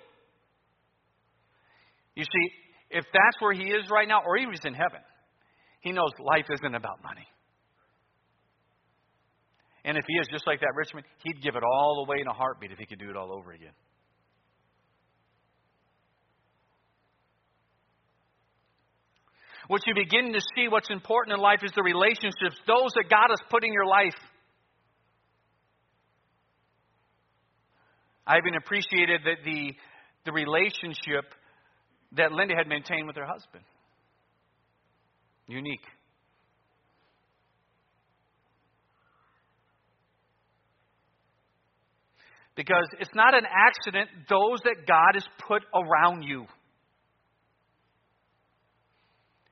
[2.15, 2.45] You see,
[2.89, 4.99] if that's where he is right now, or he was in heaven,
[5.81, 7.27] he knows life isn't about money.
[9.85, 12.27] And if he is just like that rich man, he'd give it all away in
[12.27, 13.71] a heartbeat if he could do it all over again.
[19.67, 23.27] What you begin to see, what's important in life is the relationships, those that God
[23.29, 24.17] has put in your life.
[28.27, 29.73] I even appreciated that the,
[30.25, 31.25] the relationship
[32.13, 33.63] that Linda had maintained with her husband.
[35.47, 35.85] Unique.
[42.55, 46.45] Because it's not an accident, those that God has put around you.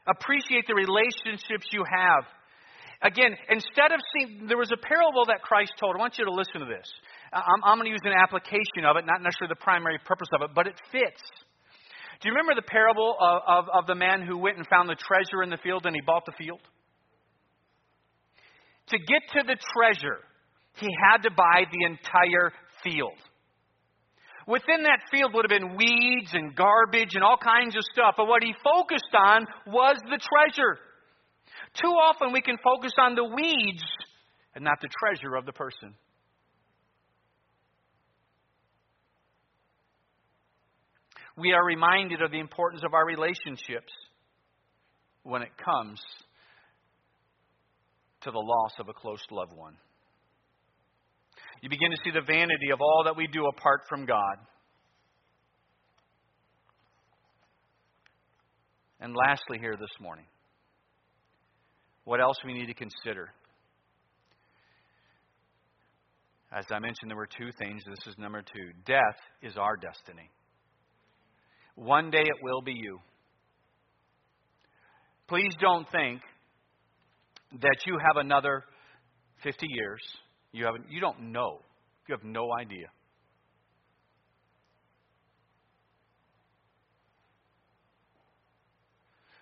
[0.08, 2.24] Appreciate the relationships you have.
[3.04, 5.96] Again, instead of seeing, there was a parable that Christ told.
[5.96, 6.88] I want you to listen to this.
[7.34, 10.42] I'm, I'm going to use an application of it, not necessarily the primary purpose of
[10.44, 11.24] it, but it fits.
[12.24, 14.96] Do you remember the parable of, of, of the man who went and found the
[14.96, 16.63] treasure in the field and he bought the field?
[18.96, 20.24] To get to the treasure,
[20.80, 23.17] he had to buy the entire field.
[24.46, 28.28] Within that field would have been weeds and garbage and all kinds of stuff, but
[28.28, 30.78] what he focused on was the treasure.
[31.82, 33.84] Too often we can focus on the weeds
[34.54, 35.96] and not the treasure of the person.
[41.36, 43.91] we are reminded of the importance of our relationships
[45.24, 46.00] when it comes
[48.22, 49.76] to the loss of a close loved one.
[51.64, 54.36] You begin to see the vanity of all that we do apart from God.
[59.00, 60.26] And lastly, here this morning,
[62.04, 63.30] what else we need to consider?
[66.52, 67.82] As I mentioned, there were two things.
[67.88, 68.72] This is number two.
[68.86, 70.30] Death is our destiny.
[71.76, 73.00] One day it will be you.
[75.30, 76.20] Please don't think
[77.62, 78.66] that you have another
[79.44, 80.02] 50 years.
[80.54, 81.60] You, haven't, you don't know.
[82.08, 82.87] You have no idea.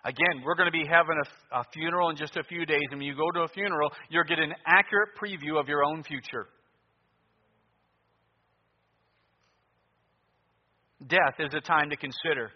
[0.03, 1.15] Again, we're going to be having
[1.51, 3.91] a, a, funeral in just a few days, and when you go to a funeral,
[4.09, 6.47] you'll get an accurate preview of your own future.
[11.05, 12.49] Death is a time to consider.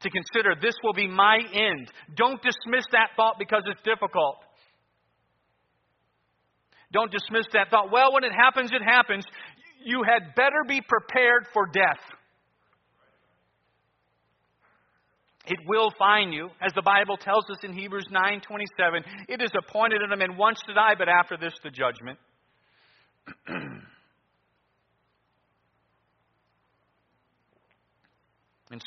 [0.00, 1.90] To consider, this will be my end.
[2.16, 4.43] Don't dismiss that thought because it's difficult.
[6.92, 7.90] Don't dismiss that thought.
[7.90, 9.24] Well, when it happens, it happens.
[9.84, 12.00] You had better be prepared for death.
[15.46, 19.04] It will find you, as the Bible tells us in Hebrews 9:27.
[19.28, 22.18] It is appointed unto men once to die, but after this the judgment.
[23.48, 23.82] in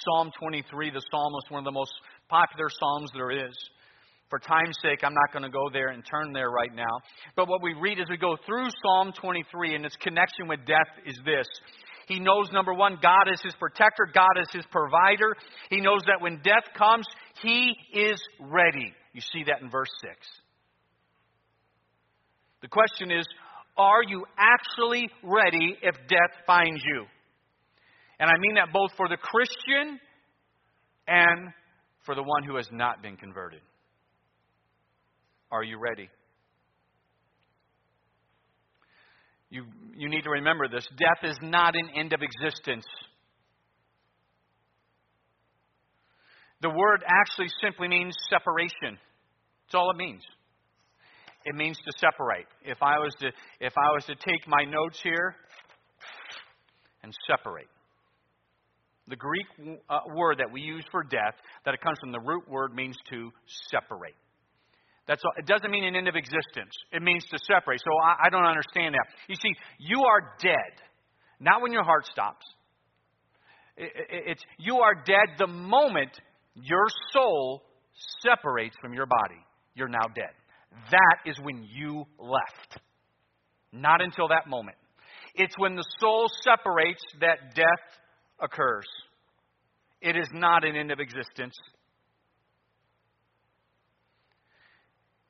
[0.03, 1.93] Psalm 23, the psalmist, one of the most
[2.27, 3.55] popular psalms there is.
[4.29, 6.99] For time's sake, I'm not going to go there and turn there right now.
[7.35, 10.89] But what we read as we go through Psalm 23 and its connection with death
[11.05, 11.47] is this
[12.07, 15.35] he knows, number one, God is his protector, God is his provider.
[15.69, 17.05] He knows that when death comes,
[17.41, 18.93] he is ready.
[19.11, 20.15] You see that in verse 6.
[22.61, 23.25] The question is,
[23.77, 27.05] are you actually ready if death finds you?
[28.19, 29.99] And I mean that both for the Christian
[31.07, 31.49] and
[32.05, 33.59] for the one who has not been converted.
[35.51, 36.09] Are you ready?
[39.49, 39.63] You,
[39.95, 40.85] you need to remember this.
[40.97, 42.85] Death is not an end of existence.
[46.61, 48.99] The word actually simply means separation.
[49.65, 50.23] That's all it means.
[51.45, 52.47] It means to separate.
[52.65, 53.27] If I was to,
[53.61, 55.35] if I was to take my notes here
[57.03, 57.69] and separate.
[59.07, 59.45] The Greek
[59.89, 62.97] uh, word that we use for death, that it comes from the root word, means
[63.11, 63.31] to
[63.71, 64.15] separate.
[65.07, 65.31] That's all.
[65.37, 66.75] It doesn't mean an end of existence.
[66.91, 67.79] It means to separate.
[67.79, 69.05] So I, I don't understand that.
[69.27, 70.81] You see, you are dead,
[71.39, 72.45] not when your heart stops.
[73.77, 76.11] It, it, it's you are dead the moment
[76.55, 77.63] your soul
[78.21, 79.41] separates from your body.
[79.75, 80.33] You're now dead.
[80.91, 82.83] That is when you left.
[83.71, 84.77] Not until that moment.
[85.35, 87.65] It's when the soul separates that death
[88.41, 88.85] occurs.
[90.01, 91.55] It is not an end of existence.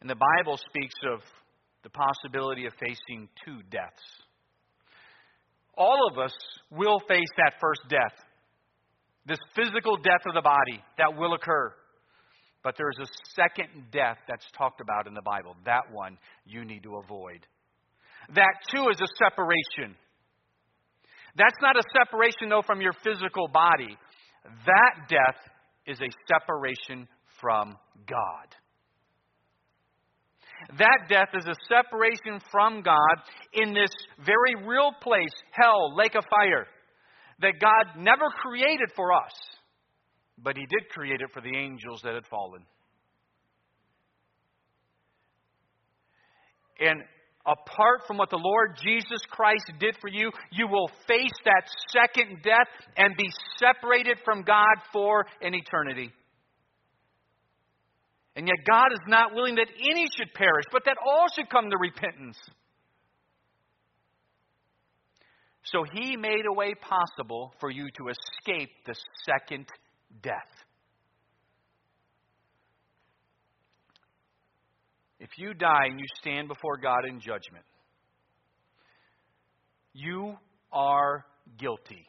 [0.02, 1.22] And the Bible speaks of
[1.84, 4.04] the possibility of facing two deaths.
[5.78, 6.34] All of us
[6.72, 8.14] will face that first death,
[9.26, 11.74] this physical death of the body that will occur.
[12.64, 15.56] But there's a second death that's talked about in the Bible.
[15.66, 17.46] That one you need to avoid.
[18.34, 19.96] That too is a separation.
[21.38, 23.96] That's not a separation, though, from your physical body.
[24.66, 25.40] That death
[25.86, 27.08] is a separation
[27.40, 27.78] from
[28.08, 28.48] God.
[30.78, 33.16] That death is a separation from God
[33.54, 33.92] in this
[34.26, 36.68] very real place, hell, lake of fire,
[37.42, 39.32] that God never created for us,
[40.38, 42.64] but He did create it for the angels that had fallen.
[46.80, 47.02] And
[47.46, 52.44] apart from what the Lord Jesus Christ did for you, you will face that second
[52.44, 56.12] death and be separated from God for an eternity.
[58.38, 61.72] And yet God is not willing that any should perish, but that all should come
[61.72, 62.38] to repentance.
[65.64, 68.94] So he made a way possible for you to escape the
[69.26, 69.66] second
[70.22, 70.34] death.
[75.20, 77.66] If you die and you stand before God in judgment,
[79.94, 80.36] you
[80.72, 81.26] are
[81.58, 82.06] guilty.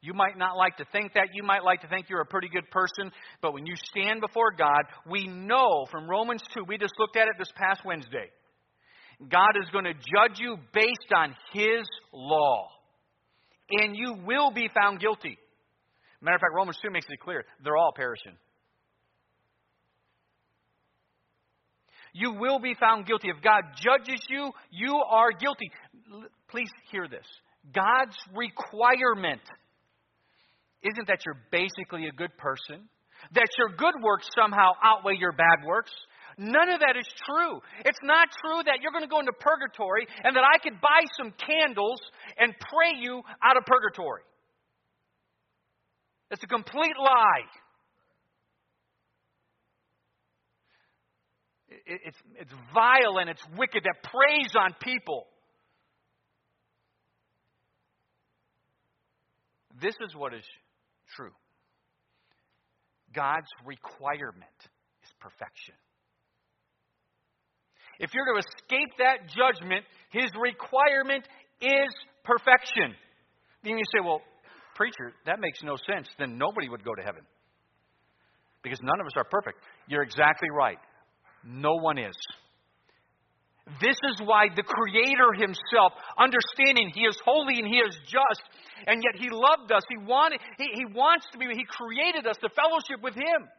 [0.00, 1.28] You might not like to think that.
[1.32, 3.10] You might like to think you're a pretty good person.
[3.40, 7.28] But when you stand before God, we know from Romans 2, we just looked at
[7.28, 8.30] it this past Wednesday.
[9.28, 12.68] God is going to judge you based on His law.
[13.70, 15.38] And you will be found guilty.
[16.20, 18.36] Matter of fact, Romans 2 makes it clear they're all perishing.
[22.12, 23.28] You will be found guilty.
[23.28, 25.70] If God judges you, you are guilty.
[26.48, 27.26] Please hear this
[27.74, 29.42] God's requirement
[30.82, 32.88] isn't that you're basically a good person,
[33.32, 35.92] that your good works somehow outweigh your bad works.
[36.38, 37.60] None of that is true.
[37.84, 41.00] It's not true that you're going to go into purgatory and that I could buy
[41.16, 42.00] some candles
[42.38, 44.22] and pray you out of purgatory.
[46.30, 47.46] It's a complete lie.
[51.86, 55.26] It's, it's vile and it's wicked that preys on people.
[59.80, 60.44] This is what is
[61.14, 61.32] true.
[63.14, 64.58] God's requirement
[65.04, 65.74] is perfection.
[67.98, 71.26] If you're to escape that judgment, his requirement
[71.62, 71.92] is
[72.24, 72.94] perfection.
[73.64, 74.20] Then you say, well,
[74.74, 76.08] preacher, that makes no sense.
[76.18, 77.22] Then nobody would go to heaven.
[78.62, 79.58] because none of us are perfect.
[79.86, 80.78] You're exactly right.
[81.44, 82.14] No one is.
[83.80, 88.42] This is why the Creator Himself, understanding He is holy and He is just,
[88.86, 89.82] and yet He loved us.
[89.90, 93.50] He wanted, He, he wants to be, He created us to fellowship with Him.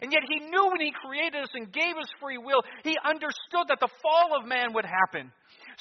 [0.00, 3.68] And yet He knew when He created us and gave us free will, He understood
[3.68, 5.30] that the fall of man would happen.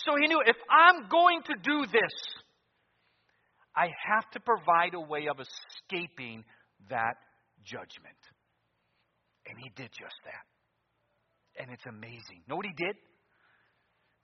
[0.03, 2.15] So He knew if I'm going to do this,
[3.73, 6.43] I have to provide a way of escaping
[6.89, 7.15] that
[7.63, 8.19] judgment.
[9.47, 11.63] And He did just that.
[11.63, 12.43] And it's amazing.
[12.49, 12.99] Know what He did?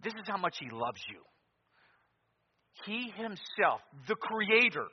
[0.04, 1.22] This is how much He loves you.
[2.86, 4.86] He Himself, the Creator,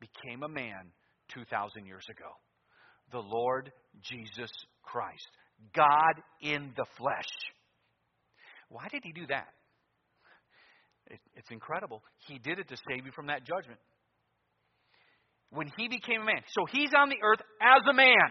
[0.00, 0.92] became a man
[1.34, 2.30] 2,000 years ago.
[3.12, 3.72] The Lord
[4.02, 4.50] Jesus
[4.82, 5.28] Christ.
[5.74, 7.28] God in the flesh.
[8.68, 9.48] Why did He do that?
[11.10, 12.02] It, it's incredible.
[12.26, 13.80] He did it to save you from that judgment.
[15.50, 16.42] When He became a man.
[16.52, 18.30] So He's on the earth as a man.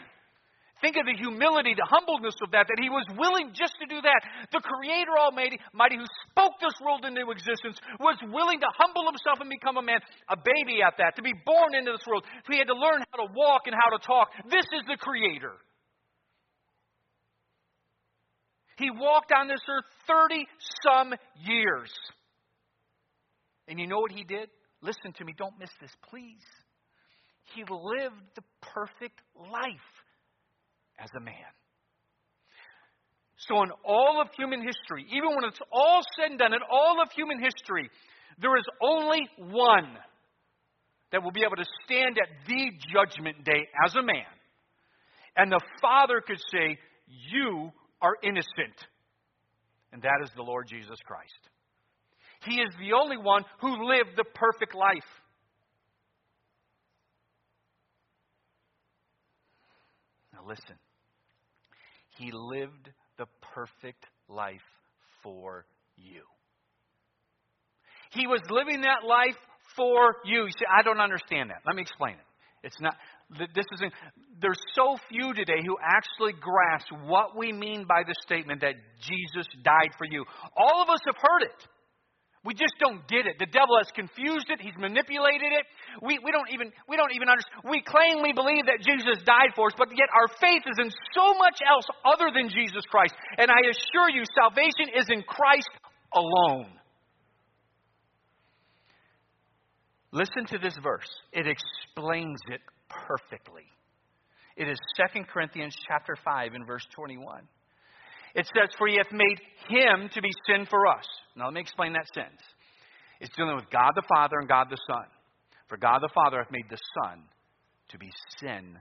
[0.82, 3.97] Think of the humility, the humbleness of that, that he was willing just to do
[3.97, 4.21] that.
[4.53, 9.41] The Creator Almighty, mighty, who spoke this world into existence, was willing to humble himself
[9.41, 9.97] and become a man,
[10.30, 12.30] a baby at that, to be born into this world.
[12.45, 14.30] He had to learn how to walk and how to talk.
[14.53, 15.57] This is the Creator.
[18.78, 20.45] He walked on this earth 30
[20.86, 21.09] some
[21.41, 21.89] years.
[23.67, 24.53] And you know what he did?
[24.86, 26.45] Listen to me, don't miss this, please.
[27.55, 29.89] He lived the perfect life
[31.00, 31.52] as a man.
[33.38, 37.02] So, in all of human history, even when it's all said and done, in all
[37.02, 37.89] of human history,
[38.41, 39.95] there is only one
[41.12, 44.26] that will be able to stand at the judgment day as a man.
[45.36, 46.78] And the Father could say,
[47.30, 47.72] You
[48.02, 48.76] are innocent.
[49.93, 51.50] And that is the Lord Jesus Christ.
[52.43, 55.08] He is the only one who lived the perfect life.
[60.34, 60.76] Now, listen.
[62.18, 64.61] He lived the perfect life
[65.24, 65.65] for
[65.95, 66.22] you.
[68.11, 69.38] He was living that life
[69.76, 70.45] for you.
[70.45, 71.61] You say, I don't understand that.
[71.65, 72.28] Let me explain it.
[72.63, 72.95] It's not,
[73.30, 73.93] this isn't,
[74.41, 79.47] there's so few today who actually grasp what we mean by the statement that Jesus
[79.63, 80.26] died for you.
[80.55, 81.68] All of us have heard it.
[82.48, 83.36] We just don't get it.
[83.43, 84.64] The devil has confused it.
[84.64, 85.68] He's manipulated it.
[86.00, 87.68] We, we, don't even, we don't even understand.
[87.68, 90.88] We claim we believe that Jesus died for us, but yet our faith is in
[91.12, 93.12] so much else other than Jesus Christ.
[93.38, 95.68] And I assure you, salvation is in Christ
[96.16, 96.72] alone.
[100.14, 101.12] Listen to this verse.
[101.34, 103.68] It explains it perfectly.
[104.56, 107.43] It is 2 Corinthians chapter 5 and verse 21.
[108.36, 111.05] It says, For he hath made him to be sin for us.
[111.36, 112.41] Now let me explain that sentence.
[113.19, 115.05] It's dealing with God the Father and God the Son.
[115.67, 117.23] For God the Father hath made the Son
[117.89, 118.09] to be
[118.39, 118.78] sin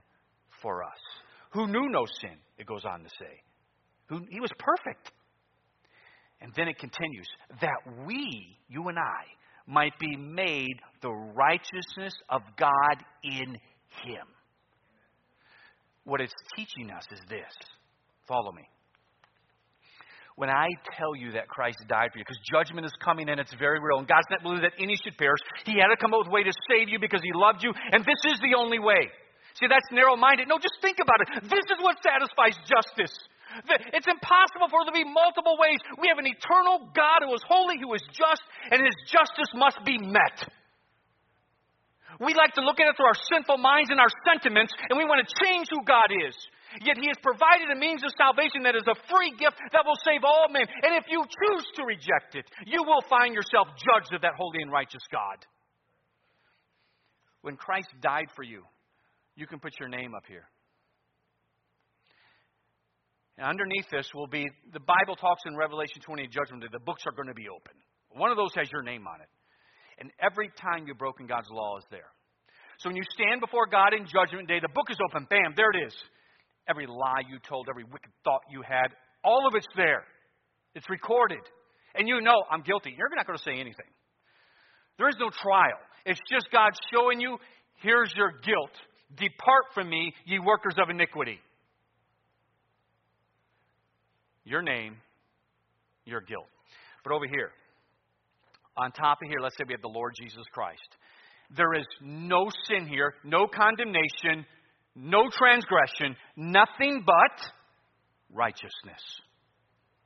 [0.62, 1.00] for us.
[1.52, 3.42] Who knew no sin, it goes on to say.
[4.08, 5.10] Who, he was perfect.
[6.40, 7.26] And then it continues
[7.60, 9.24] that we, you and I,
[9.66, 13.54] might be made the righteousness of God in
[14.04, 14.26] him.
[16.04, 17.52] What it's teaching us is this.
[18.28, 18.62] Follow me
[20.36, 23.56] when I tell you that Christ died for you, because judgment is coming and it's
[23.56, 25.40] very real, and God's not willing that any should perish.
[25.64, 27.72] He had to come up with a way to save you because He loved you,
[27.72, 29.08] and this is the only way.
[29.56, 30.52] See, that's narrow minded.
[30.52, 31.48] No, just think about it.
[31.48, 33.16] This is what satisfies justice.
[33.96, 35.80] It's impossible for there to be multiple ways.
[35.96, 39.80] We have an eternal God who is holy, who is just, and His justice must
[39.88, 40.44] be met.
[42.20, 45.08] We like to look at it through our sinful minds and our sentiments, and we
[45.08, 46.36] want to change who God is.
[46.82, 49.98] Yet he has provided a means of salvation that is a free gift that will
[50.04, 50.66] save all men.
[50.82, 54.60] And if you choose to reject it, you will find yourself judged of that holy
[54.60, 55.38] and righteous God.
[57.42, 58.62] When Christ died for you,
[59.36, 60.48] you can put your name up here.
[63.38, 67.04] And underneath this will be the Bible talks in Revelation 20 judgment that the books
[67.06, 67.76] are going to be open.
[68.10, 69.28] One of those has your name on it.
[69.98, 72.08] And every time you've broken God's law is there.
[72.78, 75.26] So when you stand before God in judgment day, the book is open.
[75.28, 75.94] Bam, there it is
[76.68, 78.88] every lie you told, every wicked thought you had,
[79.24, 80.04] all of it's there.
[80.74, 81.40] It's recorded.
[81.94, 82.94] And you know I'm guilty.
[82.96, 83.86] You're not going to say anything.
[84.98, 85.78] There is no trial.
[86.04, 87.38] It's just God showing you,
[87.82, 88.70] here's your guilt.
[89.16, 91.38] Depart from me, ye workers of iniquity.
[94.44, 94.96] Your name,
[96.04, 96.46] your guilt.
[97.02, 97.50] But over here,
[98.76, 100.96] on top of here, let's say we have the Lord Jesus Christ.
[101.56, 104.44] There is no sin here, no condemnation,
[104.96, 107.46] no transgression, nothing but
[108.32, 109.02] righteousness.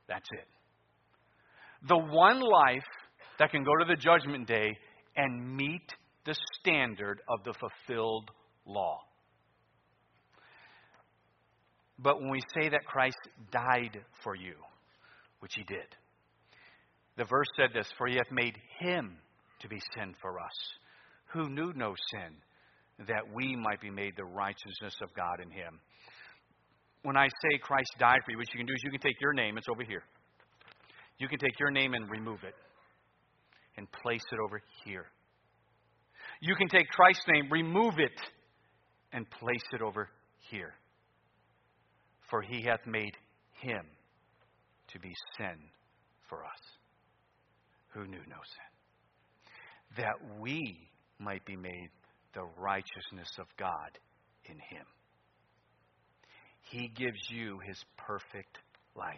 [0.07, 0.47] That's it.
[1.87, 2.83] The one life
[3.39, 4.77] that can go to the judgment day
[5.15, 5.81] and meet
[6.25, 8.29] the standard of the fulfilled
[8.65, 8.99] law.
[11.97, 13.17] But when we say that Christ
[13.51, 14.55] died for you,
[15.39, 15.87] which he did,
[17.17, 19.17] the verse said this For he hath made him
[19.61, 20.53] to be sin for us,
[21.33, 22.35] who knew no sin,
[23.07, 25.79] that we might be made the righteousness of God in him.
[27.03, 29.19] When I say Christ died for you, what you can do is you can take
[29.19, 30.03] your name, it's over here.
[31.17, 32.55] You can take your name and remove it
[33.77, 35.05] and place it over here.
[36.41, 38.19] You can take Christ's name, remove it,
[39.13, 40.09] and place it over
[40.49, 40.73] here.
[42.29, 43.15] For he hath made
[43.61, 43.85] him
[44.93, 45.57] to be sin
[46.29, 46.61] for us,
[47.93, 50.89] who knew no sin, that we
[51.19, 51.89] might be made
[52.33, 53.97] the righteousness of God
[54.45, 54.85] in him.
[56.69, 58.57] He gives you his perfect
[58.95, 59.17] life.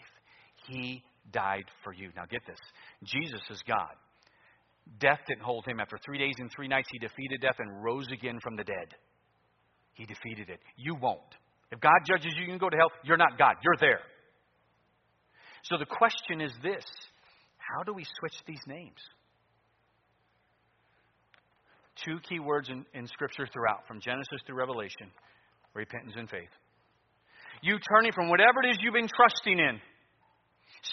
[0.67, 2.09] He died for you.
[2.15, 2.59] Now get this
[3.03, 3.93] Jesus is God.
[4.99, 5.79] Death didn't hold him.
[5.79, 8.95] After three days and three nights, he defeated death and rose again from the dead.
[9.93, 10.59] He defeated it.
[10.75, 11.21] You won't.
[11.71, 12.91] If God judges you, you can go to hell.
[13.03, 13.55] You're not God.
[13.63, 14.01] You're there.
[15.63, 16.83] So the question is this
[17.57, 18.99] how do we switch these names?
[22.05, 25.11] Two key words in, in Scripture throughout, from Genesis through Revelation
[25.73, 26.53] repentance and faith.
[27.63, 29.81] You turning from whatever it is you've been trusting in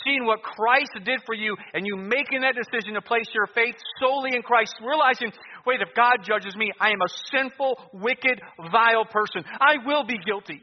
[0.05, 3.75] seeing what Christ did for you, and you making that decision to place your faith
[3.99, 5.33] solely in Christ, realizing,
[5.67, 8.41] wait, if God judges me, I am a sinful, wicked,
[8.71, 9.45] vile person.
[9.61, 10.63] I will be guilty.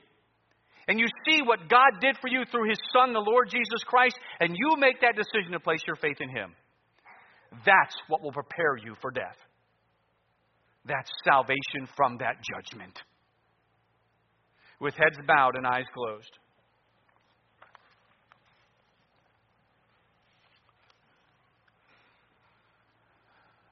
[0.88, 4.18] And you see what God did for you through His Son, the Lord Jesus Christ,
[4.40, 6.56] and you make that decision to place your faith in Him.
[7.66, 9.36] That's what will prepare you for death.
[10.88, 12.98] That's salvation from that judgment.
[14.80, 16.32] With heads bowed and eyes closed.